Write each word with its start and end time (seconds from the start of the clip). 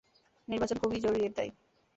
নির্বাচন 0.47 0.77
খুবই 0.77 0.99
জরুরী, 0.99 1.21
এটাই। 1.25 1.49